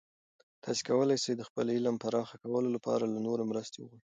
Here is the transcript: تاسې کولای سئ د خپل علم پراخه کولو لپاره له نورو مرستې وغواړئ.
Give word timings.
تاسې 0.63 0.81
کولای 0.89 1.17
سئ 1.25 1.33
د 1.37 1.41
خپل 1.49 1.65
علم 1.75 1.95
پراخه 2.03 2.35
کولو 2.43 2.69
لپاره 2.75 3.03
له 3.13 3.19
نورو 3.27 3.43
مرستې 3.51 3.77
وغواړئ. 3.79 4.01